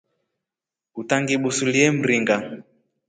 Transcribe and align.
Utangibusulie 1.01 1.87
mringa. 1.99 2.37